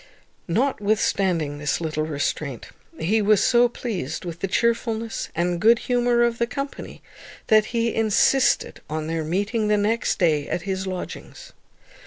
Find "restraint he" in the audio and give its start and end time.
2.07-3.21